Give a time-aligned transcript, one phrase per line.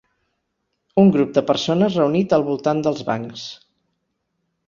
[1.01, 3.43] Un grup de persones reunit al voltant dels bancs.